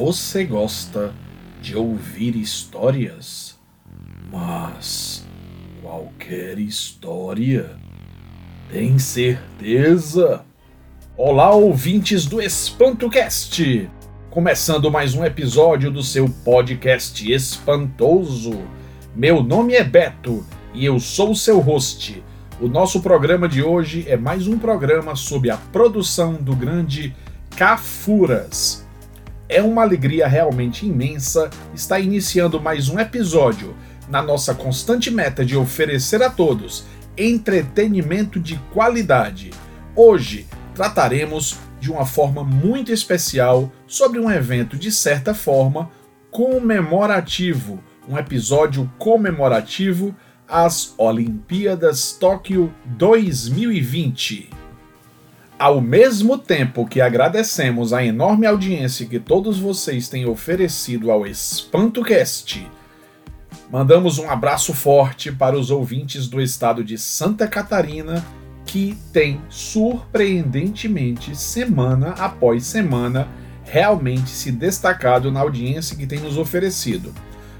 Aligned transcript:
Você 0.00 0.44
gosta 0.44 1.12
de 1.60 1.76
ouvir 1.76 2.34
histórias? 2.34 3.60
Mas 4.32 5.28
qualquer 5.82 6.58
história? 6.58 7.76
Tem 8.72 8.98
certeza? 8.98 10.42
Olá, 11.18 11.50
ouvintes 11.50 12.24
do 12.24 12.40
EspantoCast! 12.40 13.90
Começando 14.30 14.90
mais 14.90 15.14
um 15.14 15.22
episódio 15.22 15.90
do 15.90 16.02
seu 16.02 16.30
podcast 16.30 17.30
espantoso. 17.30 18.58
Meu 19.14 19.42
nome 19.42 19.74
é 19.74 19.84
Beto 19.84 20.46
e 20.72 20.82
eu 20.86 20.98
sou 20.98 21.32
o 21.32 21.36
seu 21.36 21.60
host. 21.60 22.24
O 22.58 22.68
nosso 22.68 23.02
programa 23.02 23.46
de 23.46 23.62
hoje 23.62 24.06
é 24.08 24.16
mais 24.16 24.48
um 24.48 24.58
programa 24.58 25.14
sobre 25.14 25.50
a 25.50 25.58
produção 25.58 26.36
do 26.36 26.56
grande 26.56 27.14
Cafuras. 27.54 28.88
É 29.52 29.60
uma 29.60 29.82
alegria 29.82 30.28
realmente 30.28 30.86
imensa 30.86 31.50
estar 31.74 31.98
iniciando 31.98 32.60
mais 32.60 32.88
um 32.88 33.00
episódio 33.00 33.74
na 34.08 34.22
nossa 34.22 34.54
constante 34.54 35.10
meta 35.10 35.44
de 35.44 35.56
oferecer 35.56 36.22
a 36.22 36.30
todos 36.30 36.84
entretenimento 37.16 38.38
de 38.38 38.56
qualidade. 38.72 39.50
Hoje 39.96 40.46
trataremos 40.72 41.58
de 41.80 41.90
uma 41.90 42.06
forma 42.06 42.44
muito 42.44 42.92
especial 42.92 43.72
sobre 43.88 44.20
um 44.20 44.30
evento 44.30 44.76
de 44.76 44.92
certa 44.92 45.34
forma 45.34 45.90
comemorativo, 46.30 47.82
um 48.08 48.16
episódio 48.16 48.88
comemorativo 49.00 50.14
às 50.46 50.94
Olimpíadas 50.96 52.12
Tóquio 52.12 52.72
2020. 52.84 54.59
Ao 55.60 55.78
mesmo 55.78 56.38
tempo 56.38 56.86
que 56.86 57.02
agradecemos 57.02 57.92
a 57.92 58.02
enorme 58.02 58.46
audiência 58.46 59.04
que 59.04 59.20
todos 59.20 59.58
vocês 59.58 60.08
têm 60.08 60.24
oferecido 60.24 61.10
ao 61.10 61.26
EspantoCast, 61.26 62.66
mandamos 63.70 64.16
um 64.16 64.30
abraço 64.30 64.72
forte 64.72 65.30
para 65.30 65.58
os 65.58 65.70
ouvintes 65.70 66.28
do 66.28 66.40
estado 66.40 66.82
de 66.82 66.96
Santa 66.96 67.46
Catarina 67.46 68.24
que 68.64 68.96
têm 69.12 69.38
surpreendentemente, 69.50 71.36
semana 71.36 72.12
após 72.12 72.64
semana, 72.64 73.28
realmente 73.62 74.30
se 74.30 74.50
destacado 74.50 75.30
na 75.30 75.40
audiência 75.40 75.94
que 75.94 76.06
tem 76.06 76.20
nos 76.20 76.38
oferecido. 76.38 77.12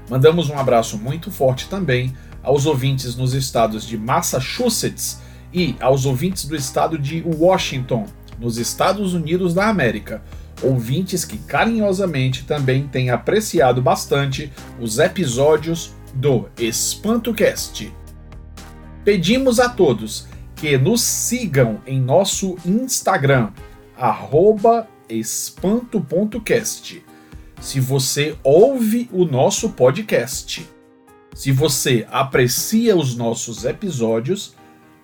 Mandamos 0.09 0.49
um 0.49 0.57
abraço 0.57 0.97
muito 0.97 1.29
forte 1.29 1.69
também 1.69 2.17
aos 2.41 2.65
ouvintes 2.65 3.15
nos 3.15 3.35
estados 3.35 3.85
de 3.85 3.95
Massachusetts 3.95 5.19
e 5.53 5.75
aos 5.79 6.05
ouvintes 6.05 6.45
do 6.45 6.55
estado 6.55 6.97
de 6.97 7.21
Washington, 7.25 8.05
nos 8.39 8.57
Estados 8.57 9.13
Unidos 9.13 9.53
da 9.53 9.67
América, 9.67 10.23
ouvintes 10.63 11.25
que 11.25 11.37
carinhosamente 11.37 12.43
também 12.45 12.87
têm 12.87 13.09
apreciado 13.09 13.81
bastante 13.81 14.51
os 14.79 14.99
episódios 14.99 15.93
do 16.13 16.49
EspantoCast. 16.57 17.91
Pedimos 19.03 19.59
a 19.59 19.69
todos 19.69 20.27
que 20.55 20.77
nos 20.77 21.01
sigam 21.01 21.81
em 21.87 21.99
nosso 21.99 22.55
Instagram, 22.65 23.51
espanto.cast. 25.09 27.03
Se 27.59 27.79
você 27.79 28.35
ouve 28.43 29.09
o 29.11 29.25
nosso 29.25 29.69
podcast, 29.71 30.67
se 31.33 31.51
você 31.51 32.07
aprecia 32.11 32.95
os 32.95 33.15
nossos 33.15 33.65
episódios, 33.65 34.55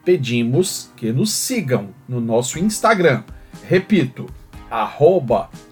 pedimos 0.07 0.89
que 0.95 1.11
nos 1.11 1.33
sigam 1.33 1.89
no 2.07 2.21
nosso 2.21 2.57
Instagram. 2.57 3.25
Repito, 3.67 4.25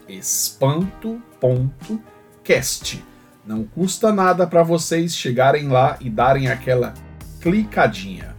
espanto.cast. 0.09 3.01
Não 3.45 3.63
custa 3.63 4.11
nada 4.11 4.45
para 4.45 4.61
vocês 4.61 5.15
chegarem 5.15 5.69
lá 5.69 5.95
e 6.01 6.09
darem 6.09 6.49
aquela 6.49 6.93
clicadinha. 7.39 8.35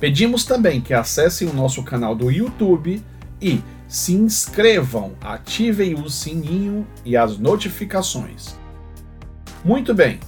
Pedimos 0.00 0.46
também 0.46 0.80
que 0.80 0.94
acessem 0.94 1.46
o 1.46 1.52
nosso 1.52 1.82
canal 1.82 2.14
do 2.14 2.30
YouTube 2.30 3.04
e 3.38 3.60
se 3.86 4.14
inscrevam, 4.14 5.12
ativem 5.20 6.00
o 6.00 6.08
sininho 6.08 6.86
e 7.04 7.14
as 7.14 7.36
notificações. 7.36 8.58
Muito 9.62 9.92
bem, 9.92 10.18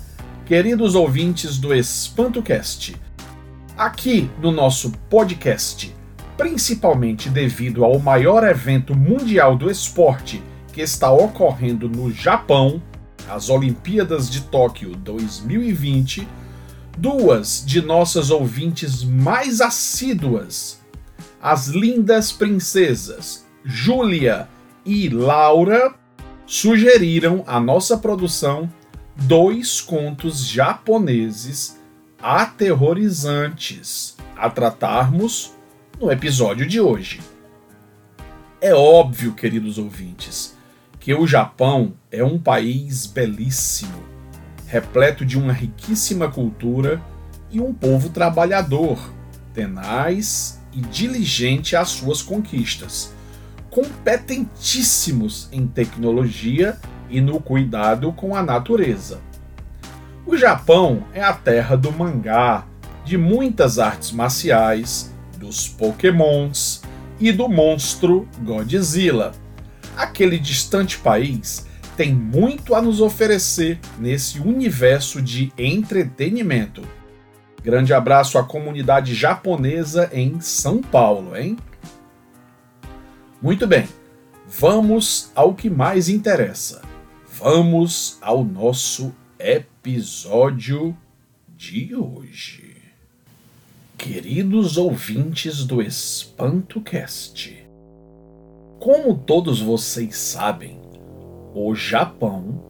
queridos 0.44 0.94
ouvintes 0.94 1.56
do 1.56 1.72
EspantoCast, 1.72 3.07
Aqui 3.78 4.28
no 4.42 4.50
nosso 4.50 4.90
podcast, 5.08 5.94
principalmente 6.36 7.30
devido 7.30 7.84
ao 7.84 8.00
maior 8.00 8.42
evento 8.42 8.92
mundial 8.92 9.56
do 9.56 9.70
esporte 9.70 10.42
que 10.72 10.80
está 10.80 11.12
ocorrendo 11.12 11.88
no 11.88 12.10
Japão, 12.10 12.82
as 13.30 13.48
Olimpíadas 13.48 14.28
de 14.28 14.40
Tóquio 14.40 14.96
2020, 14.96 16.26
duas 16.98 17.62
de 17.64 17.80
nossas 17.80 18.30
ouvintes 18.30 19.04
mais 19.04 19.60
assíduas, 19.60 20.80
as 21.40 21.68
lindas 21.68 22.32
princesas 22.32 23.46
Júlia 23.64 24.48
e 24.84 25.08
Laura, 25.08 25.94
sugeriram 26.44 27.44
à 27.46 27.60
nossa 27.60 27.96
produção 27.96 28.68
dois 29.14 29.80
contos 29.80 30.44
japoneses 30.44 31.77
aterrorizantes 32.20 34.16
a 34.36 34.50
tratarmos 34.50 35.52
no 36.00 36.10
episódio 36.10 36.66
de 36.66 36.80
hoje. 36.80 37.20
É 38.60 38.74
óbvio, 38.74 39.34
queridos 39.34 39.78
ouvintes, 39.78 40.56
que 40.98 41.14
o 41.14 41.26
Japão 41.26 41.94
é 42.10 42.24
um 42.24 42.38
país 42.38 43.06
belíssimo, 43.06 44.02
repleto 44.66 45.24
de 45.24 45.38
uma 45.38 45.52
riquíssima 45.52 46.28
cultura 46.28 47.00
e 47.50 47.60
um 47.60 47.72
povo 47.72 48.10
trabalhador, 48.10 48.98
tenaz 49.54 50.60
e 50.72 50.80
diligente 50.80 51.76
às 51.76 51.88
suas 51.88 52.20
conquistas, 52.20 53.12
competentíssimos 53.70 55.48
em 55.52 55.66
tecnologia 55.66 56.76
e 57.08 57.20
no 57.20 57.40
cuidado 57.40 58.12
com 58.12 58.34
a 58.34 58.42
natureza. 58.42 59.27
O 60.28 60.36
Japão 60.36 61.04
é 61.14 61.22
a 61.22 61.32
terra 61.32 61.74
do 61.74 61.90
mangá, 61.90 62.66
de 63.02 63.16
muitas 63.16 63.78
artes 63.78 64.12
marciais, 64.12 65.10
dos 65.38 65.66
pokémons 65.66 66.82
e 67.18 67.32
do 67.32 67.48
monstro 67.48 68.28
Godzilla. 68.42 69.32
Aquele 69.96 70.38
distante 70.38 70.98
país 70.98 71.66
tem 71.96 72.12
muito 72.12 72.74
a 72.74 72.82
nos 72.82 73.00
oferecer 73.00 73.80
nesse 73.98 74.38
universo 74.38 75.22
de 75.22 75.50
entretenimento. 75.56 76.82
Grande 77.62 77.94
abraço 77.94 78.36
à 78.36 78.44
comunidade 78.44 79.14
japonesa 79.14 80.10
em 80.12 80.42
São 80.42 80.82
Paulo, 80.82 81.34
hein? 81.38 81.56
Muito 83.40 83.66
bem, 83.66 83.88
vamos 84.46 85.32
ao 85.34 85.54
que 85.54 85.70
mais 85.70 86.10
interessa. 86.10 86.82
Vamos 87.40 88.18
ao 88.20 88.44
nosso 88.44 89.10
episódio 89.38 90.96
de 91.56 91.94
hoje. 91.94 92.82
Queridos 93.96 94.76
ouvintes 94.76 95.64
do 95.64 95.80
EspantoCast, 95.80 97.64
como 98.80 99.16
todos 99.16 99.60
vocês 99.60 100.16
sabem, 100.16 100.80
o 101.54 101.72
Japão 101.72 102.60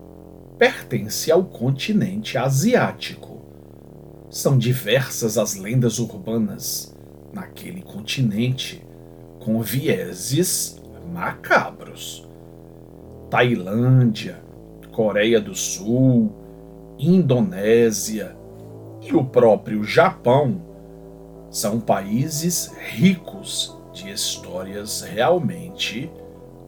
pertence 0.59 1.33
ao 1.33 1.43
continente 1.43 2.37
asiático. 2.37 3.41
São 4.29 4.59
diversas 4.59 5.39
as 5.39 5.55
lendas 5.55 5.99
urbanas 5.99 6.95
naquele 7.33 7.81
continente 7.81 8.85
com 9.41 9.62
vieses 9.62 10.79
macabros. 11.15 12.29
Tailândia, 13.31 14.43
Coreia 14.93 15.41
do 15.41 15.55
Sul, 15.55 16.38
Indonésia 16.99 18.37
e 19.00 19.15
o 19.15 19.25
próprio 19.25 19.85
Japão 19.85 20.61
são 21.50 21.81
países 21.81 22.71
ricos 22.91 23.75
de 23.93 24.11
histórias 24.11 25.03
realmente 25.03 26.11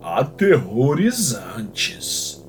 aterrorizantes. 0.02 2.42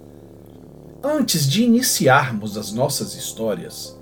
Antes 1.04 1.50
de 1.50 1.63
iniciarmos 1.63 2.57
as 2.57 2.72
nossas 2.72 3.16
histórias, 3.16 4.00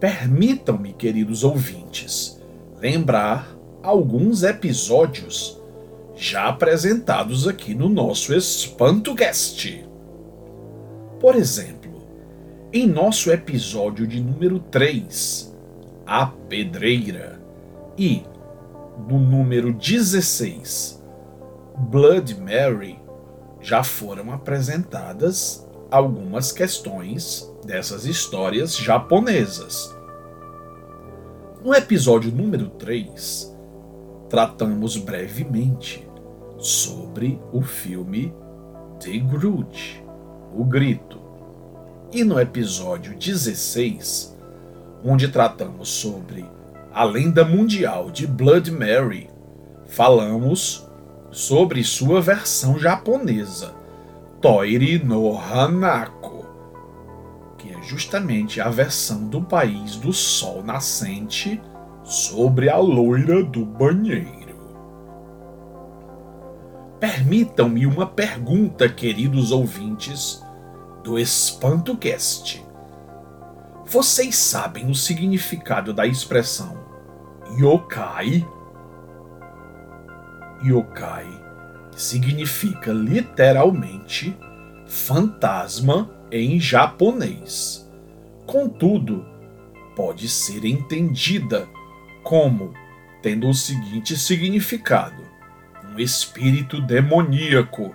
permitam-me, 0.00 0.94
queridos 0.94 1.44
ouvintes, 1.44 2.40
lembrar 2.78 3.54
alguns 3.82 4.42
episódios 4.42 5.60
já 6.16 6.48
apresentados 6.48 7.46
aqui 7.46 7.74
no 7.74 7.88
nosso 7.88 8.34
EspantoCast. 8.34 9.86
Por 11.20 11.36
exemplo, 11.36 11.83
em 12.76 12.88
nosso 12.88 13.30
episódio 13.30 14.04
de 14.04 14.20
número 14.20 14.58
3, 14.58 15.56
A 16.04 16.26
Pedreira, 16.26 17.40
e 17.96 18.24
no 19.08 19.20
número 19.20 19.72
16, 19.72 21.00
Blood 21.88 22.34
Mary, 22.40 22.98
já 23.60 23.84
foram 23.84 24.32
apresentadas 24.32 25.64
algumas 25.88 26.50
questões 26.50 27.48
dessas 27.64 28.06
histórias 28.06 28.76
japonesas. 28.76 29.96
No 31.62 31.72
episódio 31.72 32.32
número 32.32 32.70
3, 32.70 33.56
tratamos 34.28 34.96
brevemente 34.96 36.04
sobre 36.58 37.40
o 37.52 37.62
filme 37.62 38.34
The 38.98 39.16
Grudge, 39.18 40.04
O 40.52 40.64
Grito. 40.64 41.23
E 42.14 42.22
no 42.22 42.38
episódio 42.38 43.12
16, 43.16 44.38
onde 45.04 45.26
tratamos 45.26 45.88
sobre 45.88 46.44
a 46.92 47.02
lenda 47.02 47.44
mundial 47.44 48.08
de 48.08 48.24
Blood 48.24 48.70
Mary, 48.70 49.28
falamos 49.84 50.88
sobre 51.32 51.82
sua 51.82 52.20
versão 52.20 52.78
japonesa, 52.78 53.74
Toire 54.40 55.00
no 55.00 55.36
Hanako, 55.36 56.46
que 57.58 57.70
é 57.70 57.82
justamente 57.82 58.60
a 58.60 58.68
versão 58.68 59.26
do 59.26 59.42
país 59.42 59.96
do 59.96 60.12
sol 60.12 60.62
nascente 60.62 61.60
sobre 62.04 62.70
a 62.70 62.76
loira 62.78 63.42
do 63.42 63.64
banheiro. 63.64 64.54
Permitam-me 67.00 67.84
uma 67.88 68.06
pergunta, 68.06 68.88
queridos 68.88 69.50
ouvintes 69.50 70.43
do 71.04 71.18
EspantoCast. 71.18 72.64
Vocês 73.84 74.34
sabem 74.36 74.90
o 74.90 74.94
significado 74.94 75.92
da 75.92 76.06
expressão 76.06 76.82
yokai? 77.58 78.44
Yokai 80.64 81.28
significa 81.94 82.90
literalmente 82.90 84.34
fantasma 84.86 86.10
em 86.32 86.58
japonês. 86.58 87.86
Contudo, 88.46 89.26
pode 89.94 90.26
ser 90.26 90.64
entendida 90.64 91.68
como 92.22 92.72
tendo 93.20 93.46
o 93.46 93.54
seguinte 93.54 94.16
significado: 94.16 95.22
um 95.92 95.98
espírito 95.98 96.80
demoníaco 96.80 97.94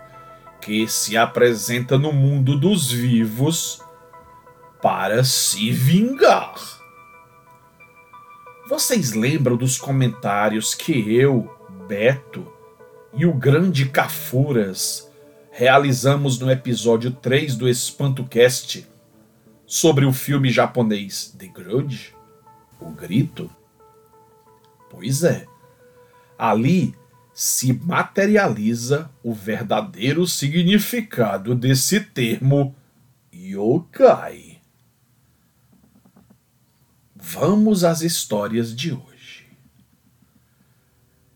que 0.61 0.87
se 0.87 1.17
apresenta 1.17 1.97
no 1.97 2.11
mundo 2.11 2.57
dos 2.57 2.91
vivos 2.91 3.81
para 4.81 5.23
se 5.23 5.71
vingar. 5.71 6.55
Vocês 8.67 9.13
lembram 9.13 9.57
dos 9.57 9.77
comentários 9.77 10.75
que 10.75 11.15
eu, 11.15 11.49
Beto 11.87 12.45
e 13.13 13.25
o 13.25 13.33
grande 13.33 13.89
Cafuras 13.89 15.09
realizamos 15.51 16.39
no 16.39 16.51
episódio 16.51 17.11
3 17.11 17.55
do 17.55 17.67
EspantoCast 17.67 18.87
sobre 19.65 20.05
o 20.05 20.13
filme 20.13 20.51
japonês 20.51 21.35
The 21.37 21.47
Grudge? 21.47 22.15
O 22.79 22.91
Grito? 22.91 23.49
Pois 24.89 25.23
é, 25.23 25.45
ali 26.37 26.95
se 27.39 27.71
materializa 27.71 29.09
o 29.23 29.33
verdadeiro 29.33 30.27
significado 30.27 31.55
desse 31.55 32.01
termo 32.01 32.75
yokai. 33.33 34.59
Vamos 37.15 37.85
às 37.85 38.01
histórias 38.01 38.75
de 38.75 38.91
hoje. 38.91 39.47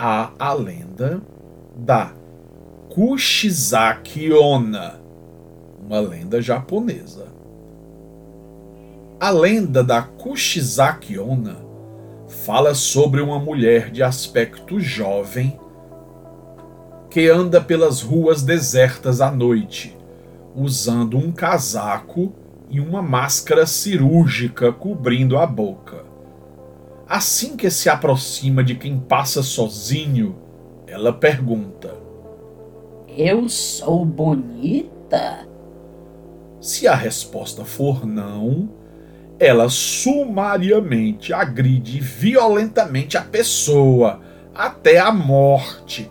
há 0.00 0.32
a 0.38 0.54
lenda 0.54 1.20
da 1.76 2.14
Kushizaki 2.88 4.32
Onna, 4.32 4.98
uma 5.78 6.00
lenda 6.00 6.40
japonesa. 6.40 7.26
A 9.20 9.28
lenda 9.28 9.84
da 9.84 10.00
Kushizaki 10.00 11.18
Onna 11.18 11.58
fala 12.46 12.74
sobre 12.74 13.20
uma 13.20 13.38
mulher 13.38 13.90
de 13.90 14.02
aspecto 14.02 14.80
jovem 14.80 15.60
que 17.10 17.28
anda 17.28 17.60
pelas 17.60 18.00
ruas 18.00 18.42
desertas 18.42 19.20
à 19.20 19.30
noite, 19.30 19.94
usando 20.56 21.18
um 21.18 21.30
casaco 21.30 22.32
e 22.70 22.80
uma 22.80 23.02
máscara 23.02 23.66
cirúrgica 23.66 24.72
cobrindo 24.72 25.36
a 25.36 25.44
boca. 25.44 26.09
Assim 27.10 27.56
que 27.56 27.68
se 27.70 27.88
aproxima 27.88 28.62
de 28.62 28.76
quem 28.76 28.96
passa 28.96 29.42
sozinho, 29.42 30.36
ela 30.86 31.12
pergunta: 31.12 31.92
Eu 33.08 33.48
sou 33.48 34.04
bonita? 34.04 35.44
Se 36.60 36.86
a 36.86 36.94
resposta 36.94 37.64
for 37.64 38.06
não, 38.06 38.70
ela 39.40 39.68
sumariamente 39.68 41.32
agride 41.32 41.98
violentamente 41.98 43.18
a 43.18 43.22
pessoa 43.22 44.20
até 44.54 45.00
a 45.00 45.10
morte, 45.10 46.08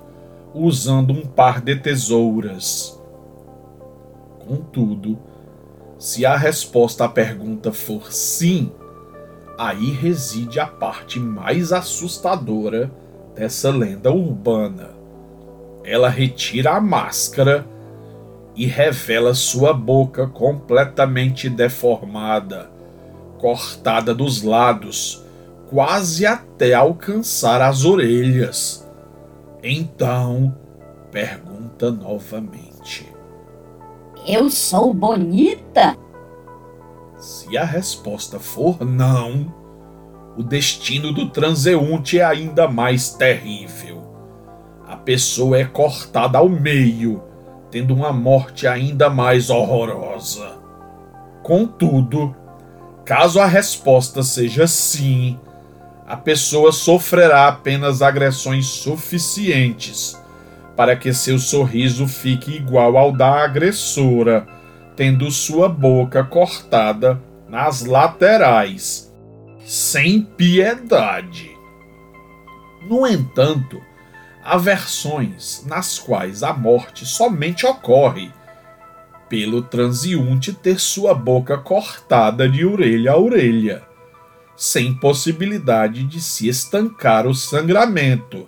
usando 0.54 1.14
um 1.14 1.26
par 1.26 1.62
de 1.62 1.78
tesouras. 1.78 3.02
Contudo, 4.46 5.18
se 5.98 6.26
a 6.26 6.36
resposta 6.36 7.06
à 7.06 7.08
pergunta 7.08 7.72
for 7.72 8.12
sim, 8.12 8.70
aí 9.60 9.92
reside 9.92 10.58
a 10.58 10.66
parte 10.66 11.20
mais 11.20 11.74
assustadora 11.74 12.90
dessa 13.36 13.70
lenda 13.70 14.10
urbana. 14.10 14.92
Ela 15.84 16.08
retira 16.08 16.78
a 16.78 16.80
máscara 16.80 17.68
e 18.56 18.66
revela 18.66 19.34
sua 19.34 19.74
boca 19.74 20.28
completamente 20.28 21.50
deformada, 21.50 22.72
cortada 23.38 24.16
dos 24.16 24.44
lados, 24.44 25.26
quase 25.70 26.26
até 26.26 26.74
alcançar 26.74 27.62
as 27.62 27.84
orelhas. 27.84 28.90
Então, 29.62 30.56
pergunta 31.12 31.92
novamente: 31.92 33.12
Eu 34.26 34.50
sou 34.50 34.94
bonita? 34.94 35.98
Se 37.20 37.58
a 37.58 37.66
resposta 37.66 38.40
for 38.40 38.86
não, 38.86 39.54
o 40.38 40.42
destino 40.42 41.12
do 41.12 41.30
transeunte 41.30 42.18
é 42.18 42.24
ainda 42.24 42.66
mais 42.66 43.10
terrível. 43.10 44.02
A 44.88 44.96
pessoa 44.96 45.60
é 45.60 45.66
cortada 45.66 46.38
ao 46.38 46.48
meio, 46.48 47.22
tendo 47.70 47.94
uma 47.94 48.14
morte 48.14 48.66
ainda 48.66 49.10
mais 49.10 49.50
horrorosa. 49.50 50.60
Contudo, 51.44 52.34
caso 53.04 53.42
a 53.42 53.46
resposta 53.46 54.24
seja 54.24 54.66
sim, 54.66 55.38
a 56.08 56.16
pessoa 56.16 56.72
sofrerá 56.72 57.50
apenas 57.50 58.02
agressões 58.02 58.66
suficientes 58.66 60.18
para 60.74 60.96
que 60.96 61.12
seu 61.12 61.38
sorriso 61.38 62.08
fique 62.08 62.56
igual 62.56 62.96
ao 62.96 63.12
da 63.12 63.44
agressora 63.44 64.59
tendo 65.00 65.32
sua 65.32 65.70
boca 65.70 66.26
cortada 66.26 67.24
nas 67.48 67.86
laterais, 67.86 69.10
sem 69.66 70.22
piedade. 70.22 71.58
No 72.86 73.08
entanto, 73.08 73.82
há 74.44 74.58
versões 74.58 75.64
nas 75.66 75.98
quais 75.98 76.44
a 76.44 76.52
morte 76.52 77.06
somente 77.06 77.66
ocorre 77.66 78.30
pelo 79.30 79.62
transeunte 79.62 80.52
ter 80.52 80.78
sua 80.82 81.14
boca 81.14 81.58
cortada 81.58 82.50
de 82.50 82.66
orelha 82.66 83.14
a 83.14 83.18
orelha, 83.18 83.84
sem 84.54 84.94
possibilidade 84.94 86.04
de 86.04 86.20
se 86.20 86.50
estancar 86.50 87.26
o 87.26 87.34
sangramento, 87.34 88.46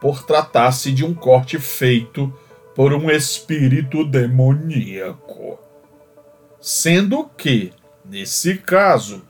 por 0.00 0.24
tratar-se 0.24 0.90
de 0.90 1.04
um 1.04 1.14
corte 1.14 1.60
feito 1.60 2.34
por 2.74 2.92
um 2.92 3.08
espírito 3.08 4.04
demoníaco 4.04 5.61
sendo 6.62 7.28
que, 7.36 7.72
nesse 8.04 8.56
caso, 8.56 9.22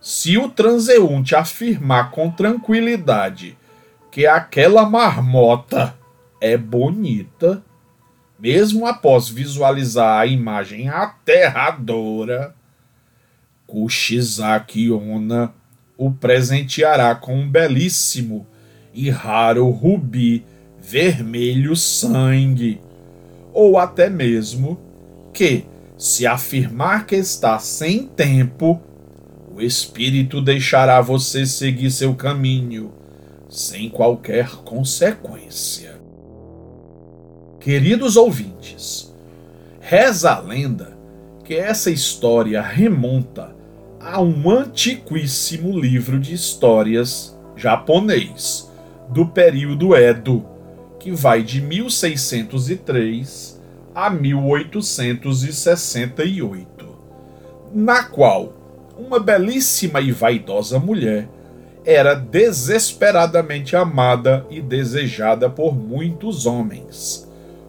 se 0.00 0.38
o 0.38 0.48
transeunte 0.48 1.36
afirmar 1.36 2.10
com 2.10 2.30
tranquilidade 2.30 3.56
que 4.10 4.26
aquela 4.26 4.88
marmota 4.88 5.94
é 6.40 6.56
bonita, 6.56 7.62
mesmo 8.38 8.86
após 8.86 9.28
visualizar 9.28 10.20
a 10.20 10.26
imagem 10.26 10.88
aterradora, 10.88 12.54
Kushizaki 13.66 14.90
Onna 14.90 15.52
o 15.98 16.10
presenteará 16.10 17.14
com 17.14 17.36
um 17.36 17.48
belíssimo 17.48 18.46
e 18.94 19.10
raro 19.10 19.68
rubi 19.68 20.46
vermelho 20.80 21.76
sangue, 21.76 22.80
ou 23.52 23.78
até 23.78 24.08
mesmo 24.08 24.80
que, 25.32 25.66
se 26.00 26.26
afirmar 26.26 27.04
que 27.04 27.14
está 27.14 27.58
sem 27.58 28.06
tempo, 28.06 28.80
o 29.54 29.60
Espírito 29.60 30.40
deixará 30.40 30.98
você 31.02 31.44
seguir 31.44 31.90
seu 31.90 32.14
caminho 32.14 32.90
sem 33.50 33.90
qualquer 33.90 34.48
consequência. 34.64 36.00
Queridos 37.60 38.16
ouvintes, 38.16 39.14
reza 39.78 40.30
a 40.30 40.40
lenda 40.40 40.96
que 41.44 41.54
essa 41.54 41.90
história 41.90 42.62
remonta 42.62 43.54
a 44.00 44.22
um 44.22 44.48
antiquíssimo 44.48 45.78
livro 45.78 46.18
de 46.18 46.32
histórias 46.32 47.38
japonês 47.54 48.70
do 49.10 49.26
período 49.26 49.94
Edo, 49.94 50.46
que 50.98 51.10
vai 51.10 51.42
de 51.42 51.60
1603 51.60 53.59
a 54.00 54.08
1868, 54.08 56.88
na 57.74 58.04
qual 58.04 58.54
uma 58.98 59.20
belíssima 59.20 60.00
e 60.00 60.10
vaidosa 60.10 60.78
mulher 60.78 61.28
era 61.84 62.14
desesperadamente 62.14 63.76
amada 63.76 64.46
e 64.48 64.62
desejada 64.62 65.50
por 65.50 65.76
muitos 65.76 66.46
homens. 66.46 67.28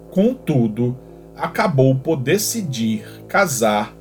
Contudo, 0.10 0.98
acabou 1.36 1.96
por 1.96 2.16
decidir 2.16 3.04
casar 3.28 3.94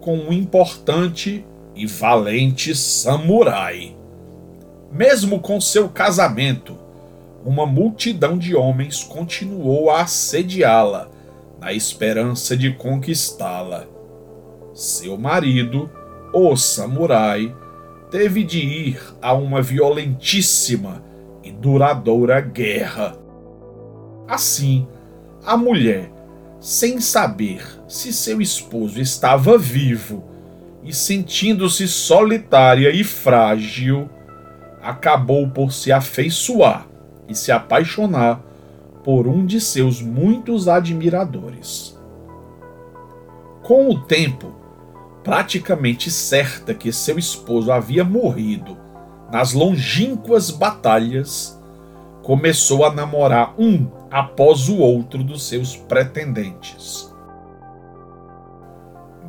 com 0.00 0.16
um 0.16 0.32
importante 0.32 1.44
e 1.76 1.86
valente 1.86 2.74
samurai. 2.74 3.94
Mesmo 4.90 5.38
com 5.38 5.60
seu 5.60 5.90
casamento, 5.90 6.78
uma 7.44 7.66
multidão 7.66 8.38
de 8.38 8.56
homens 8.56 9.04
continuou 9.04 9.90
a 9.90 10.00
assediá-la, 10.00 11.12
na 11.64 11.72
esperança 11.72 12.54
de 12.54 12.74
conquistá-la. 12.74 13.86
Seu 14.74 15.16
marido, 15.16 15.90
o 16.30 16.54
samurai, 16.56 17.56
teve 18.10 18.44
de 18.44 18.58
ir 18.58 19.00
a 19.22 19.32
uma 19.32 19.62
violentíssima 19.62 21.02
e 21.42 21.50
duradoura 21.50 22.38
guerra. 22.38 23.16
Assim, 24.28 24.86
a 25.42 25.56
mulher, 25.56 26.12
sem 26.60 27.00
saber 27.00 27.64
se 27.88 28.12
seu 28.12 28.42
esposo 28.42 29.00
estava 29.00 29.56
vivo 29.56 30.22
e 30.82 30.92
sentindo-se 30.92 31.88
solitária 31.88 32.90
e 32.90 33.02
frágil, 33.02 34.10
acabou 34.82 35.48
por 35.48 35.72
se 35.72 35.90
afeiçoar 35.90 36.86
e 37.26 37.34
se 37.34 37.50
apaixonar 37.50 38.44
por 39.04 39.28
um 39.28 39.46
de 39.46 39.60
seus 39.60 40.02
muitos 40.02 40.66
admiradores. 40.66 41.96
Com 43.62 43.88
o 43.90 44.00
tempo, 44.00 44.52
praticamente 45.22 46.10
certa 46.10 46.74
que 46.74 46.90
seu 46.92 47.18
esposo 47.18 47.70
havia 47.70 48.04
morrido 48.04 48.76
nas 49.30 49.52
longínquas 49.52 50.50
batalhas, 50.50 51.60
começou 52.22 52.84
a 52.84 52.94
namorar 52.94 53.54
um 53.58 53.90
após 54.10 54.68
o 54.68 54.78
outro 54.78 55.24
dos 55.24 55.46
seus 55.46 55.76
pretendentes. 55.76 57.12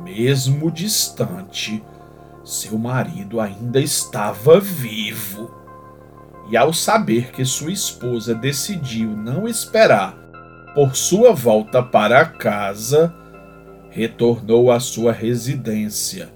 Mesmo 0.02 0.70
distante, 0.70 1.82
seu 2.44 2.78
marido 2.78 3.40
ainda 3.40 3.80
estava 3.80 4.60
vivo. 4.60 5.50
E 6.48 6.56
ao 6.56 6.72
saber 6.72 7.32
que 7.32 7.44
sua 7.44 7.72
esposa 7.72 8.34
decidiu 8.34 9.10
não 9.10 9.48
esperar 9.48 10.16
por 10.74 10.94
sua 10.94 11.32
volta 11.32 11.82
para 11.82 12.24
casa, 12.24 13.14
retornou 13.90 14.70
à 14.70 14.78
sua 14.78 15.10
residência 15.10 16.30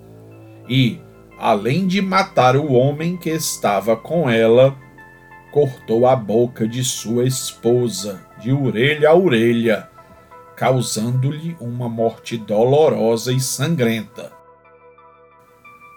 e, 0.69 1.01
além 1.39 1.87
de 1.87 2.01
matar 2.01 2.57
o 2.57 2.73
homem 2.73 3.17
que 3.17 3.29
estava 3.29 3.97
com 3.97 4.31
ela, 4.31 4.77
cortou 5.53 6.07
a 6.07 6.15
boca 6.15 6.67
de 6.67 6.83
sua 6.85 7.25
esposa 7.25 8.25
de 8.41 8.53
orelha 8.53 9.11
a 9.11 9.15
orelha, 9.15 9.91
causando-lhe 10.57 11.57
uma 11.61 11.89
morte 11.89 12.39
dolorosa 12.39 13.33
e 13.33 13.41
sangrenta. 13.41 14.33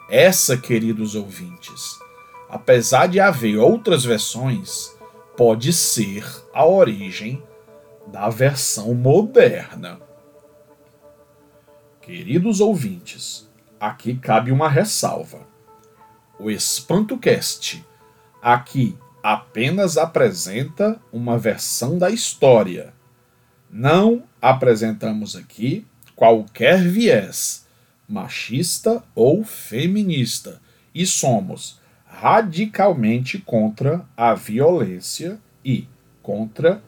Essa, 0.09 0.57
queridos 0.57 1.15
ouvintes, 1.15 1.97
apesar 2.53 3.07
de 3.07 3.19
haver 3.19 3.57
outras 3.57 4.05
versões, 4.05 4.95
pode 5.35 5.73
ser 5.73 6.23
a 6.53 6.63
origem 6.63 7.41
da 8.05 8.29
versão 8.29 8.93
moderna. 8.93 9.99
Queridos 11.99 12.61
ouvintes, 12.61 13.49
aqui 13.79 14.13
cabe 14.13 14.51
uma 14.51 14.69
ressalva. 14.69 15.47
O 16.39 16.51
EspantoCast 16.51 17.83
aqui 18.39 18.95
apenas 19.23 19.97
apresenta 19.97 21.01
uma 21.11 21.39
versão 21.39 21.97
da 21.97 22.11
história. 22.11 22.93
Não 23.67 24.21
apresentamos 24.39 25.35
aqui 25.35 25.87
qualquer 26.15 26.83
viés 26.83 27.65
machista 28.07 29.01
ou 29.15 29.43
feminista 29.43 30.61
e 30.93 31.03
somos 31.03 31.81
radicalmente 32.19 33.39
contra 33.39 34.05
a 34.15 34.33
violência 34.33 35.39
e 35.65 35.87
contra 36.21 36.81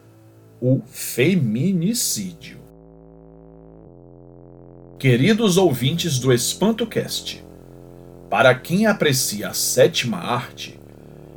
o 0.60 0.80
feminicídio. 0.86 2.58
Queridos 4.98 5.58
ouvintes 5.58 6.18
do 6.18 6.32
EspantoCast, 6.32 7.44
para 8.30 8.54
quem 8.54 8.86
aprecia 8.86 9.48
a 9.48 9.52
sétima 9.52 10.18
arte, 10.18 10.80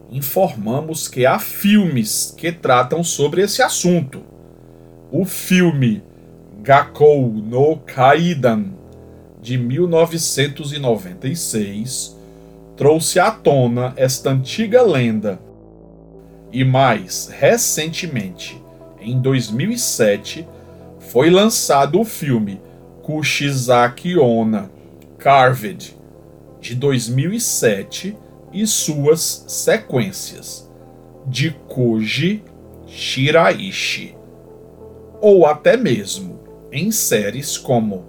informamos 0.10 1.08
que 1.08 1.26
há 1.26 1.40
filmes 1.40 2.34
que 2.38 2.52
tratam 2.52 3.04
sobre 3.04 3.42
esse 3.42 3.62
assunto. 3.62 4.24
O 5.12 5.26
filme 5.26 6.04
Gakou 6.62 7.30
no 7.30 7.78
Kaidan, 7.78 8.66
de 9.42 9.58
1996, 9.58 12.19
trouxe 12.80 13.20
à 13.20 13.30
tona 13.30 13.94
esta 13.98 14.30
antiga 14.30 14.82
lenda. 14.82 15.38
E 16.50 16.64
mais 16.64 17.28
recentemente, 17.28 18.64
em 19.02 19.20
2007, 19.20 20.48
foi 20.98 21.30
lançado 21.30 22.00
o 22.00 22.06
filme 22.06 22.62
Kushizaki 23.04 24.18
Onna, 24.18 24.72
Carved, 25.18 25.94
de 26.62 26.74
2007 26.74 28.18
e 28.54 28.66
suas 28.66 29.44
sequências, 29.46 30.72
de 31.28 31.52
Koji 31.68 32.42
Shiraishi, 32.88 34.16
ou 35.20 35.46
até 35.46 35.76
mesmo 35.76 36.40
em 36.72 36.92
séries 36.92 37.58
como 37.58 38.06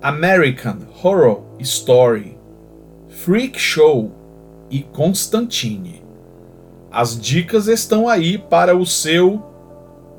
American 0.00 0.78
Horror 1.02 1.42
Story, 1.60 2.37
Freak 3.08 3.58
Show 3.58 4.10
e 4.70 4.82
Constantine. 4.82 6.02
As 6.90 7.18
dicas 7.18 7.66
estão 7.66 8.08
aí 8.08 8.36
para 8.36 8.76
o 8.76 8.84
seu 8.84 9.42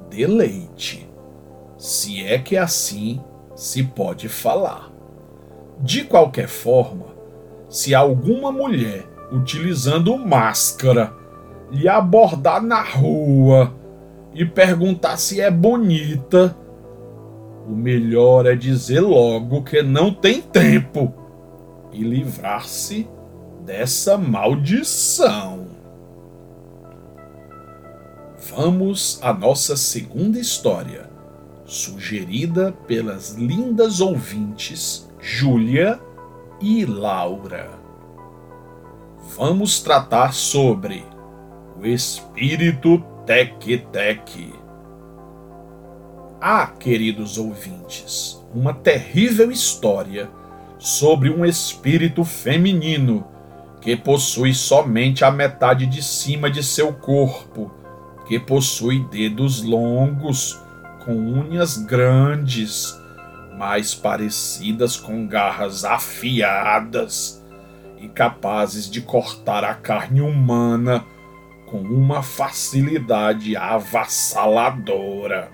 deleite, 0.10 1.08
se 1.78 2.24
é 2.24 2.40
que 2.40 2.58
assim 2.58 3.22
se 3.56 3.84
pode 3.84 4.28
falar. 4.28 4.92
De 5.80 6.04
qualquer 6.04 6.48
forma, 6.48 7.06
se 7.70 7.94
alguma 7.94 8.52
mulher 8.52 9.06
utilizando 9.32 10.18
máscara 10.18 11.14
lhe 11.72 11.88
abordar 11.88 12.62
na 12.62 12.82
rua 12.82 13.72
e 14.34 14.44
perguntar 14.44 15.18
se 15.18 15.40
é 15.40 15.52
bonita, 15.52 16.56
o 17.68 17.72
melhor 17.72 18.48
é 18.48 18.56
dizer 18.56 19.02
logo 19.02 19.62
que 19.62 19.84
não 19.84 20.12
tem 20.12 20.42
tempo 20.42 21.19
e 21.92 22.04
livrar-se 22.04 23.08
dessa 23.66 24.18
maldição. 24.18 25.68
Vamos 28.50 29.20
à 29.22 29.34
nossa 29.34 29.76
segunda 29.76 30.40
história 30.40 31.10
sugerida 31.66 32.72
pelas 32.88 33.36
lindas 33.36 34.02
ouvintes 34.02 35.08
Júlia 35.20 36.00
e 36.60 36.86
Laura. 36.86 37.70
Vamos 39.38 39.82
tratar 39.82 40.34
sobre 40.34 41.06
o 41.80 41.86
espírito 41.86 43.04
Tec-Tec. 43.26 44.54
Há, 46.42 46.68
queridos 46.68 47.38
ouvintes, 47.38 48.42
uma 48.54 48.74
terrível 48.74 49.52
história 49.52 50.30
sobre 50.80 51.30
um 51.30 51.46
espírito 51.46 52.24
feminino 52.24 53.28
que 53.82 53.96
possui 53.96 54.54
somente 54.54 55.24
a 55.26 55.32
metade 55.32 55.86
de 55.86 56.02
cima 56.02 56.50
de 56.50 56.64
seu 56.64 56.94
corpo, 56.94 57.72
que 58.28 58.40
possui 58.40 59.00
dedos 59.06 59.62
longos 59.62 60.60
com 61.04 61.14
unhas 61.14 61.78
grandes, 61.78 62.98
mais 63.58 63.94
parecidas 63.94 64.96
com 64.96 65.28
garras 65.28 65.84
afiadas 65.84 67.44
e 68.00 68.08
capazes 68.08 68.90
de 68.90 69.02
cortar 69.02 69.66
a 69.66 69.74
carne 69.74 70.22
humana 70.22 71.04
com 71.66 71.82
uma 71.82 72.24
facilidade 72.24 73.56
avassaladora. 73.56 75.52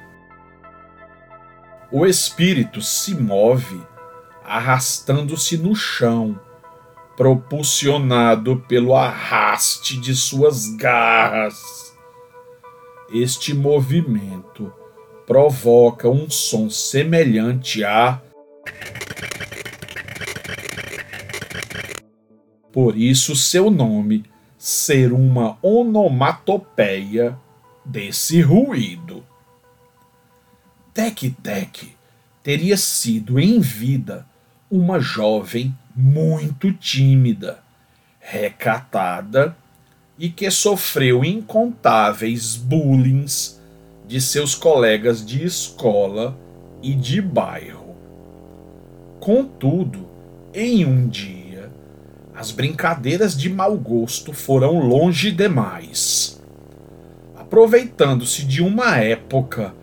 O 1.92 2.06
espírito 2.06 2.82
se 2.82 3.16
move 3.16 3.82
arrastando-se 4.48 5.58
no 5.58 5.76
chão, 5.76 6.40
propulsionado 7.16 8.58
pelo 8.68 8.96
arraste 8.96 10.00
de 10.00 10.16
suas 10.16 10.68
garras. 10.76 11.96
Este 13.12 13.54
movimento 13.54 14.72
provoca 15.26 16.10
um 16.10 16.30
som 16.30 16.70
semelhante 16.70 17.84
a. 17.84 18.22
Por 22.72 22.98
isso, 22.98 23.36
seu 23.36 23.72
nome 23.72 24.26
ser 24.58 25.14
uma 25.14 25.58
onomatopeia 25.62 27.38
desse 27.86 28.42
ruído. 28.42 29.24
Tec-Tec 30.94 31.96
teria 32.42 32.78
sido 32.78 33.40
em 33.40 33.60
vida 33.60 34.26
uma 34.76 35.00
jovem 35.00 35.76
muito 35.96 36.72
tímida, 36.74 37.60
recatada 38.20 39.56
e 40.20 40.30
que 40.30 40.50
sofreu 40.52 41.24
incontáveis 41.24 42.56
bullings 42.56 43.62
de 44.06 44.20
seus 44.20 44.54
colegas 44.54 45.26
de 45.26 45.44
escola 45.44 46.38
e 46.82 46.94
de 46.94 47.22
bairro. 47.22 47.96
Contudo, 49.20 50.08
em 50.54 50.86
um 50.86 51.08
dia, 51.08 51.72
as 52.36 52.52
brincadeiras 52.52 53.36
de 53.36 53.50
mau 53.50 53.78
gosto 53.78 54.34
foram 54.34 54.80
longe 54.80 55.32
demais. 55.32 56.42
Aproveitando-se 57.36 58.46
de 58.46 58.62
uma 58.62 58.98
época 58.98 59.74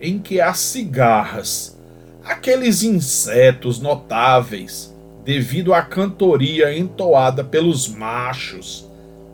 em 0.00 0.18
que 0.18 0.40
as 0.40 0.58
cigarras, 0.58 1.78
aqueles 2.24 2.82
insetos 2.82 3.80
notáveis 3.80 4.94
devido 5.24 5.72
à 5.72 5.82
cantoria 5.82 6.76
entoada 6.76 7.44
pelos 7.44 7.88
machos, 7.88 8.88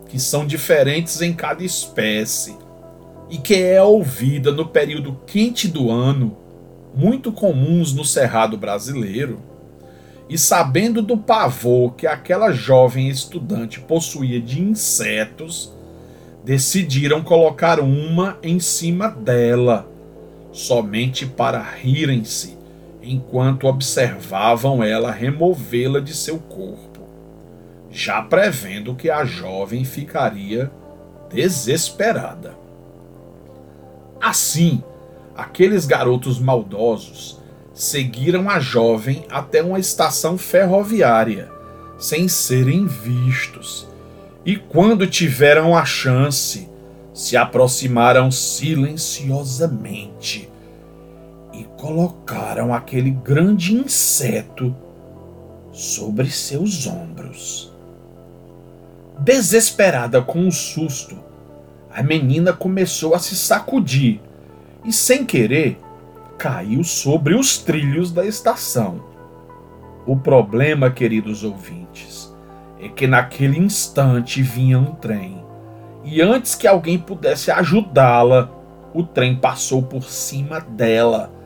que 0.09 0.19
são 0.19 0.47
diferentes 0.47 1.21
em 1.21 1.33
cada 1.33 1.65
espécie, 1.65 2.57
e 3.31 3.39
que 3.39 3.55
é 3.55 3.83
ouvida 3.83 4.51
no 4.51 4.67
período 4.67 5.19
quente 5.27 5.69
do 5.69 5.91
ano, 5.91 6.37
muito 6.95 7.31
comuns 7.31 7.93
no 7.93 8.05
cerrado 8.05 8.57
brasileiro, 8.57 9.41
e 10.29 10.37
sabendo 10.37 11.01
do 11.01 11.17
pavor 11.17 11.95
que 11.95 12.07
aquela 12.07 12.53
jovem 12.53 13.09
estudante 13.09 13.81
possuía 13.81 14.41
de 14.41 14.61
insetos, 14.61 15.73
decidiram 16.45 17.23
colocar 17.23 17.81
uma 17.81 18.39
em 18.43 18.61
cima 18.61 19.09
dela, 19.09 19.91
somente 20.53 21.25
para 21.25 21.63
rirem-se 21.63 22.58
enquanto 23.03 23.67
observavam 23.67 24.83
ela 24.83 25.11
removê-la 25.11 26.01
de 26.01 26.15
seu 26.15 26.39
corpo, 26.39 27.01
já 27.91 28.23
prevendo 28.23 28.95
que 28.95 29.11
a 29.11 29.25
jovem 29.25 29.85
ficaria 29.85 30.71
desesperada. 31.31 32.57
Assim, 34.21 34.83
aqueles 35.37 35.87
garotos 35.87 36.39
maldosos 36.39 37.39
seguiram 37.73 38.51
a 38.51 38.59
jovem 38.59 39.25
até 39.31 39.63
uma 39.63 39.79
estação 39.79 40.37
ferroviária, 40.37 41.49
sem 41.99 42.27
serem 42.27 42.87
vistos. 42.87 43.87
E 44.45 44.57
quando 44.57 45.07
tiveram 45.07 45.77
a 45.77 45.85
chance, 45.85 46.69
se 47.15 47.37
aproximaram 47.37 48.31
silenciosamente 48.31 50.49
e 51.59 51.65
colocaram 51.77 52.73
aquele 52.73 53.11
grande 53.11 53.75
inseto 53.75 54.73
sobre 55.73 56.31
seus 56.31 56.87
ombros. 56.87 57.73
Desesperada 59.19 60.23
com 60.23 60.47
o 60.47 60.53
susto, 60.53 61.19
a 61.93 62.01
menina 62.01 62.53
começou 62.53 63.13
a 63.13 63.19
se 63.19 63.35
sacudir 63.35 64.21
e, 64.85 64.93
sem 64.93 65.27
querer, 65.27 65.77
caiu 66.39 66.85
sobre 66.85 67.35
os 67.35 67.59
trilhos 67.59 68.13
da 68.13 68.25
estação. 68.25 69.03
O 70.07 70.17
problema, 70.17 70.93
queridos 70.93 71.43
ouvintes, 71.43 72.33
é 72.81 72.89
que 72.89 73.09
naquele 73.09 73.59
instante 73.59 74.43
vinha 74.43 74.79
um 74.79 74.95
trem, 74.95 75.43
e 76.05 76.23
antes 76.23 76.55
que 76.55 76.69
alguém 76.69 76.97
pudesse 76.97 77.51
ajudá-la, 77.51 78.49
o 78.95 79.03
trem 79.03 79.35
passou 79.35 79.83
por 79.83 80.05
cima 80.05 80.61
dela, 80.61 81.38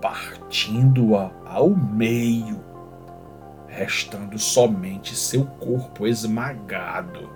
partindo-a 0.00 1.30
ao 1.44 1.70
meio, 1.70 2.64
restando 3.68 4.38
somente 4.38 5.14
seu 5.14 5.44
corpo 5.44 6.06
esmagado, 6.06 7.30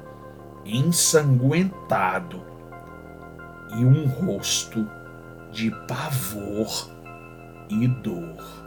ensanguentado 0.64 2.42
e 3.76 3.84
um 3.84 4.06
rosto 4.06 4.88
de 5.52 5.70
pavor 5.86 6.90
e 7.68 7.86
dor. 7.86 8.64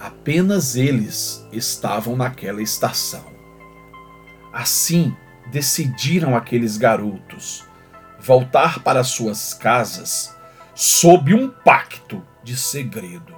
Apenas 0.00 0.74
eles 0.74 1.46
estavam 1.52 2.16
naquela 2.16 2.60
estação. 2.60 3.24
Assim, 4.52 5.14
decidiram 5.50 6.36
aqueles 6.36 6.76
garotos 6.76 7.64
voltar 8.18 8.80
para 8.80 9.02
suas 9.02 9.54
casas 9.54 10.36
sob 10.74 11.34
um 11.34 11.48
pacto 11.48 12.22
de 12.42 12.56
segredo, 12.56 13.34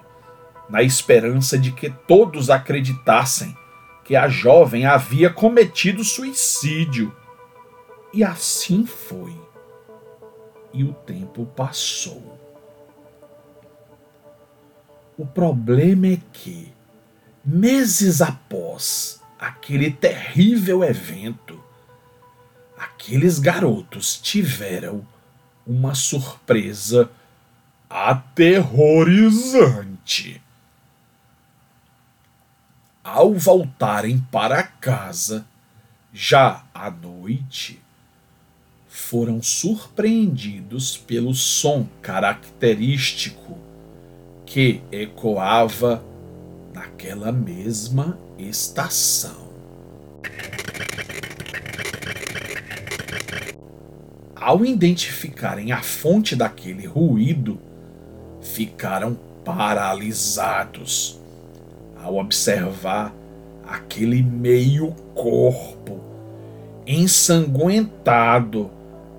na 0.68 0.82
esperança 0.82 1.58
de 1.58 1.72
que 1.72 1.90
todos 1.90 2.50
acreditassem 2.50 3.56
que 4.04 4.14
a 4.14 4.28
jovem 4.28 4.86
havia 4.86 5.30
cometido 5.30 6.04
suicídio. 6.04 7.14
E 8.12 8.22
assim 8.22 8.86
foi 8.86 9.34
e 10.72 10.84
o 10.84 10.92
tempo 10.92 11.46
passou. 11.46 12.38
O 15.16 15.24
problema 15.24 16.08
é 16.08 16.18
que, 16.32 16.72
meses 17.44 18.20
após 18.20 19.22
aquele 19.38 19.90
terrível 19.90 20.82
evento, 20.82 21.62
aqueles 22.76 23.38
garotos 23.38 24.16
tiveram 24.16 25.06
uma 25.64 25.94
surpresa 25.94 27.10
aterrorizante. 27.94 30.42
Ao 33.04 33.32
voltarem 33.34 34.18
para 34.32 34.64
casa, 34.64 35.46
já 36.12 36.64
à 36.74 36.90
noite, 36.90 37.80
foram 38.88 39.40
surpreendidos 39.40 40.96
pelo 40.96 41.32
som 41.36 41.86
característico 42.02 43.56
que 44.44 44.82
ecoava 44.90 46.02
naquela 46.72 47.30
mesma 47.30 48.18
estação. 48.36 49.44
Ao 54.34 54.64
identificarem 54.64 55.70
a 55.70 55.80
fonte 55.80 56.34
daquele 56.34 56.88
ruído, 56.88 57.60
ficaram 58.54 59.18
paralisados 59.44 61.18
ao 62.00 62.16
observar 62.18 63.12
aquele 63.66 64.22
meio 64.22 64.92
corpo 65.12 65.98
ensanguentado 66.86 68.70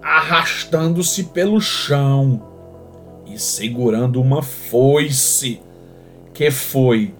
arrastando-se 0.01 1.25
pelo 1.25 1.59
chão 1.59 2.41
e 3.27 3.37
segurando 3.37 4.21
uma 4.21 4.41
foice 4.41 5.59
que 6.33 6.49
foi 6.49 7.13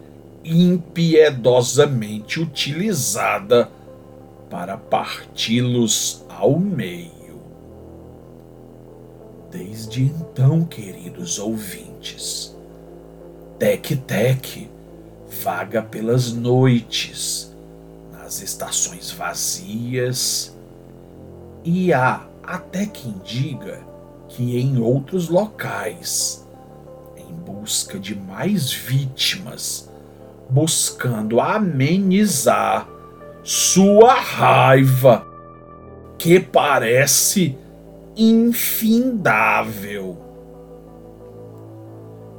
impiedosamente 0.44 2.40
utilizada 2.40 3.70
para 4.50 4.78
parti-los 4.78 6.24
ao 6.30 6.58
meio. 6.58 7.15
Desde 9.58 10.04
então, 10.04 10.66
queridos 10.66 11.40
ouvintes, 11.40 12.54
Tec-Tec 13.58 14.70
vaga 15.42 15.82
pelas 15.82 16.34
noites, 16.34 17.56
nas 18.12 18.42
estações 18.42 19.12
vazias, 19.12 20.54
e 21.64 21.94
há 21.94 22.28
até 22.44 22.86
quem 22.86 23.16
diga 23.24 23.80
que 24.28 24.60
em 24.60 24.78
outros 24.78 25.30
locais, 25.30 26.46
em 27.16 27.34
busca 27.34 27.98
de 27.98 28.14
mais 28.14 28.74
vítimas, 28.74 29.90
buscando 30.50 31.40
amenizar 31.40 32.90
sua 33.42 34.16
raiva, 34.16 35.26
que 36.18 36.42
parece 36.42 37.58
infindável. 38.16 40.18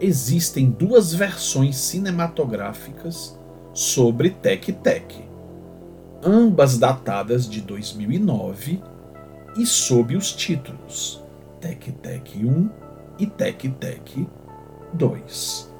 Existem 0.00 0.70
duas 0.70 1.12
versões 1.12 1.76
cinematográficas 1.76 3.38
sobre 3.72 4.30
Tec 4.30 4.72
Tec, 4.82 5.14
ambas 6.22 6.78
datadas 6.78 7.48
de 7.48 7.60
2009 7.60 8.82
e 9.58 9.66
sob 9.66 10.16
os 10.16 10.32
títulos 10.32 11.22
Tec 11.60 11.92
Tec 12.02 12.36
1 12.36 12.70
e 13.18 13.26
Tec 13.26 13.68
Tec 13.78 14.26
2. 14.92 15.74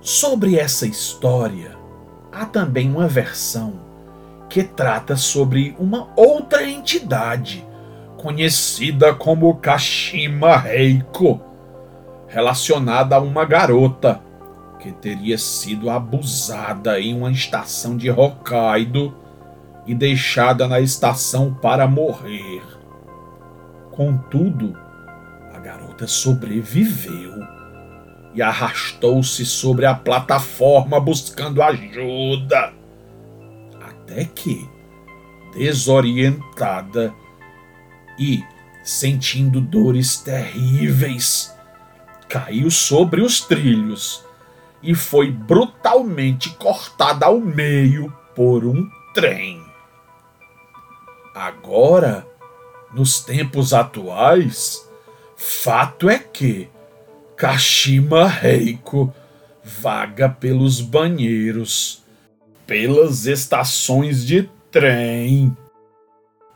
Sobre 0.00 0.56
essa 0.56 0.86
história, 0.86 1.76
há 2.32 2.46
também 2.46 2.90
uma 2.90 3.06
versão 3.06 3.74
que 4.48 4.64
trata 4.64 5.16
sobre 5.16 5.76
uma 5.78 6.12
outra 6.16 6.68
entidade 6.68 7.64
conhecida 8.22 9.12
como 9.12 9.56
Kashima 9.56 10.56
Reiko, 10.56 11.40
relacionada 12.28 13.16
a 13.16 13.20
uma 13.20 13.44
garota 13.44 14.22
que 14.78 14.92
teria 14.92 15.36
sido 15.36 15.90
abusada 15.90 17.00
em 17.00 17.16
uma 17.16 17.32
estação 17.32 17.96
de 17.96 18.08
Hokkaido 18.10 19.12
e 19.88 19.94
deixada 19.94 20.68
na 20.68 20.78
estação 20.78 21.52
para 21.52 21.88
morrer. 21.88 22.62
Contudo, 23.90 24.78
a 25.52 25.58
garota 25.58 26.06
sobreviveu 26.06 27.32
e 28.34 28.40
arrastou-se 28.40 29.44
sobre 29.44 29.84
a 29.84 29.94
plataforma 29.94 31.00
buscando 31.00 31.60
ajuda. 31.60 32.72
Até 33.80 34.24
que, 34.24 34.68
desorientada 35.52 37.12
e 38.18 38.44
sentindo 38.82 39.60
dores 39.60 40.18
terríveis, 40.18 41.54
caiu 42.28 42.70
sobre 42.70 43.20
os 43.20 43.40
trilhos 43.40 44.24
e 44.82 44.94
foi 44.94 45.30
brutalmente 45.30 46.50
cortada 46.50 47.26
ao 47.26 47.38
meio 47.40 48.12
por 48.34 48.64
um 48.64 48.88
trem. 49.14 49.62
Agora, 51.34 52.26
nos 52.92 53.20
tempos 53.20 53.72
atuais, 53.72 54.86
fato 55.36 56.08
é 56.08 56.18
que 56.18 56.68
Kashima 57.36 58.26
Reiko 58.26 59.12
vaga 59.62 60.28
pelos 60.28 60.80
banheiros, 60.80 62.02
pelas 62.66 63.26
estações 63.26 64.24
de 64.24 64.48
trem 64.70 65.56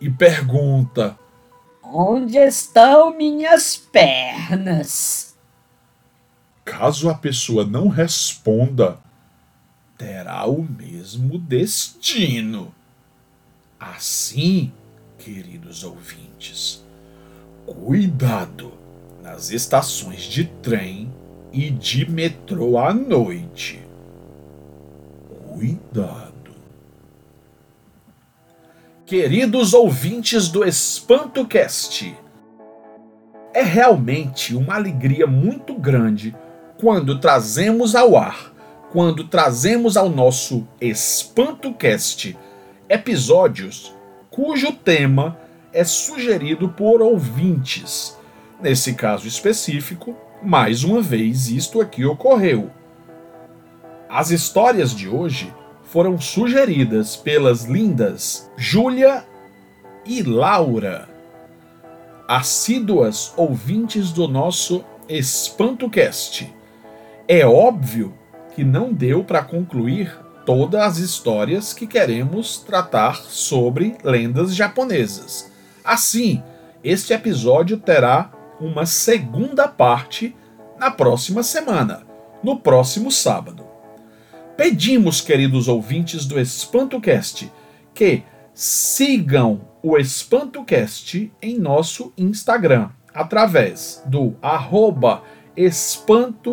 e 0.00 0.10
pergunta: 0.10 1.18
Onde 1.92 2.36
estão 2.38 3.16
minhas 3.16 3.76
pernas? 3.76 5.36
Caso 6.64 7.08
a 7.08 7.14
pessoa 7.14 7.64
não 7.64 7.86
responda, 7.88 8.98
terá 9.96 10.46
o 10.46 10.62
mesmo 10.62 11.38
destino. 11.38 12.74
Assim, 13.78 14.72
queridos 15.16 15.84
ouvintes, 15.84 16.84
cuidado 17.64 18.72
nas 19.22 19.50
estações 19.50 20.22
de 20.22 20.44
trem 20.44 21.12
e 21.52 21.70
de 21.70 22.10
metrô 22.10 22.78
à 22.78 22.92
noite. 22.92 23.80
Cuidado. 25.48 26.25
Queridos 29.06 29.72
ouvintes 29.72 30.48
do 30.48 30.64
EspantoCast, 30.64 32.12
é 33.54 33.62
realmente 33.62 34.52
uma 34.52 34.74
alegria 34.74 35.28
muito 35.28 35.76
grande 35.76 36.34
quando 36.76 37.20
trazemos 37.20 37.94
ao 37.94 38.16
ar, 38.16 38.52
quando 38.90 39.22
trazemos 39.22 39.96
ao 39.96 40.08
nosso 40.08 40.66
EspantoCast 40.80 42.36
episódios 42.88 43.94
cujo 44.28 44.72
tema 44.72 45.38
é 45.72 45.84
sugerido 45.84 46.70
por 46.70 47.00
ouvintes. 47.00 48.18
Nesse 48.60 48.92
caso 48.92 49.28
específico, 49.28 50.16
mais 50.42 50.82
uma 50.82 51.00
vez 51.00 51.46
isto 51.48 51.80
aqui 51.80 52.04
ocorreu. 52.04 52.72
As 54.08 54.32
histórias 54.32 54.92
de 54.92 55.08
hoje 55.08 55.54
foram 55.96 56.20
sugeridas 56.20 57.16
pelas 57.16 57.64
lindas 57.64 58.50
Júlia 58.54 59.24
e 60.04 60.22
Laura, 60.22 61.08
assíduas 62.28 63.32
ouvintes 63.34 64.12
do 64.12 64.28
nosso 64.28 64.84
EspantoCast. 65.08 66.54
É 67.26 67.46
óbvio 67.46 68.12
que 68.54 68.62
não 68.62 68.92
deu 68.92 69.24
para 69.24 69.42
concluir 69.42 70.14
todas 70.44 70.82
as 70.82 70.98
histórias 70.98 71.72
que 71.72 71.86
queremos 71.86 72.58
tratar 72.58 73.16
sobre 73.22 73.96
lendas 74.04 74.54
japonesas. 74.54 75.50
Assim, 75.82 76.42
este 76.84 77.14
episódio 77.14 77.78
terá 77.78 78.30
uma 78.60 78.84
segunda 78.84 79.66
parte 79.66 80.36
na 80.78 80.90
próxima 80.90 81.42
semana, 81.42 82.02
no 82.42 82.60
próximo 82.60 83.10
sábado. 83.10 83.65
Pedimos, 84.56 85.20
queridos 85.20 85.68
ouvintes 85.68 86.24
do 86.24 86.40
EspantoCast, 86.40 87.52
que 87.92 88.22
sigam 88.54 89.68
o 89.82 89.98
EspantoCast 89.98 91.30
em 91.42 91.58
nosso 91.58 92.10
Instagram, 92.16 92.88
através 93.12 94.02
do 94.06 94.34
arroba 94.40 95.22
espanto.cast. 95.54 96.46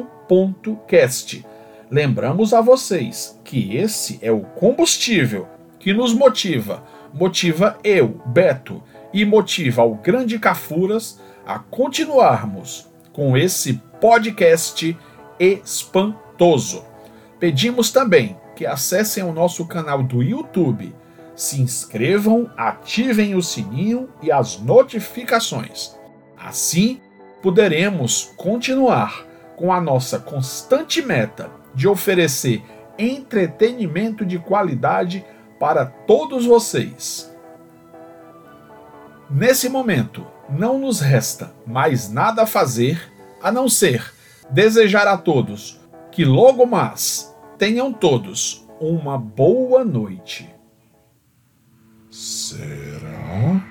Lembramos 1.89 2.53
a 2.53 2.59
vocês 2.59 3.39
que 3.43 3.77
esse 3.77 4.19
é 4.21 4.31
o 4.31 4.41
combustível 4.41 5.47
que 5.79 5.93
nos 5.93 6.13
motiva, 6.13 6.83
motiva 7.13 7.77
eu, 7.85 8.21
Beto, 8.25 8.83
e 9.13 9.23
motiva 9.23 9.83
o 9.83 9.95
Grande 9.95 10.37
Cafuras 10.37 11.21
a 11.45 11.57
continuarmos 11.57 12.89
com 13.13 13.37
esse 13.37 13.75
podcast 14.01 14.97
espantoso. 15.39 16.92
Pedimos 17.43 17.91
também 17.91 18.37
que 18.55 18.65
acessem 18.65 19.21
o 19.21 19.33
nosso 19.33 19.65
canal 19.65 20.01
do 20.01 20.23
YouTube, 20.23 20.95
se 21.35 21.61
inscrevam, 21.61 22.49
ativem 22.55 23.35
o 23.35 23.43
sininho 23.43 24.07
e 24.21 24.31
as 24.31 24.59
notificações. 24.59 25.93
Assim, 26.37 27.01
poderemos 27.41 28.31
continuar 28.37 29.25
com 29.57 29.73
a 29.73 29.81
nossa 29.81 30.19
constante 30.19 31.01
meta 31.01 31.51
de 31.75 31.85
oferecer 31.85 32.63
entretenimento 32.97 34.25
de 34.25 34.39
qualidade 34.39 35.25
para 35.59 35.85
todos 35.85 36.45
vocês. 36.45 37.29
Nesse 39.29 39.67
momento, 39.67 40.25
não 40.49 40.79
nos 40.79 41.01
resta 41.01 41.53
mais 41.67 42.09
nada 42.09 42.43
a 42.43 42.47
fazer 42.47 43.11
a 43.41 43.51
não 43.51 43.67
ser 43.67 44.13
desejar 44.49 45.07
a 45.07 45.17
todos 45.17 45.77
que 46.09 46.23
logo 46.23 46.65
mais 46.65 47.32
Tenham 47.63 47.93
todos 47.93 48.67
uma 48.77 49.17
boa 49.17 49.85
noite. 49.85 50.53
Será? 52.11 53.65